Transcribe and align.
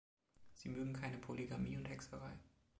Sie 0.55 0.67
mögen 0.67 0.93
keine 0.93 1.19
Polygamie 1.19 1.77
und 1.77 1.87
Hexerei. 1.87 2.33